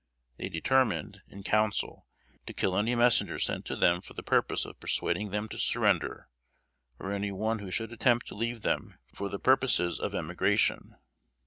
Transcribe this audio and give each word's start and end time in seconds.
They 0.37 0.49
determined, 0.49 1.21
in 1.27 1.43
council, 1.43 2.07
to 2.47 2.53
kill 2.55 2.75
any 2.75 2.95
messenger 2.95 3.37
sent 3.37 3.65
to 3.65 3.75
them 3.75 4.01
for 4.01 4.15
the 4.15 4.23
purpose 4.23 4.65
of 4.65 4.79
persuading 4.79 5.29
them 5.29 5.47
to 5.49 5.59
surrender, 5.59 6.27
or 6.97 7.11
any 7.11 7.31
one 7.31 7.59
who 7.59 7.69
should 7.69 7.91
attempt 7.93 8.25
to 8.29 8.33
leave 8.35 8.63
them 8.63 8.97
for 9.13 9.29
the 9.29 9.37
purposes 9.37 9.99
of 9.99 10.15
emigration. 10.15 10.95